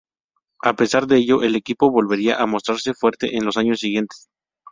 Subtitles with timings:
[0.63, 4.29] A pesar de ello, el equipo volvería a mostrarse fuerte en los años siguientes.